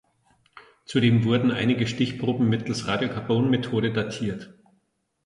[0.85, 4.51] Zudem wurden einige Stichproben mittels Radiokarbonmethode datiert.